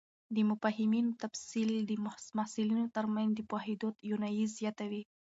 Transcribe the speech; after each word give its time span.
د 0.35 0.37
مفاهیمو 0.49 1.17
تفصیل 1.21 1.69
د 1.89 1.91
محصلینو 2.37 2.85
تر 2.95 3.05
منځ 3.15 3.31
د 3.35 3.39
پوهېدو 3.51 3.87
توانایي 3.99 4.45
زیاتوي. 4.57 5.01